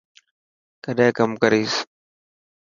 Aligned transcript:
ڪڏهن 0.83 1.15
ڪم 1.17 1.29
ڪريس. 1.41 1.73